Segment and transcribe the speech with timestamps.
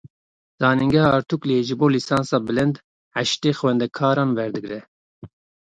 [0.61, 2.75] Zanîngeha Artûklûyê ji bo lîsansa bilind
[3.17, 4.79] heştê xwendekaran werdigre.